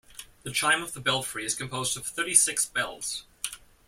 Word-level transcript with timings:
The 0.41 0.49
chime 0.51 0.81
of 0.81 0.93
the 0.93 0.99
belfry 0.99 1.45
is 1.45 1.53
composed 1.53 1.95
of 1.95 2.07
thirty-six 2.07 2.65
bells. 2.65 3.23